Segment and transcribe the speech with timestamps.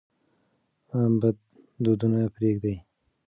[1.21, 1.37] بد
[1.83, 2.75] دودونه پرېږدئ.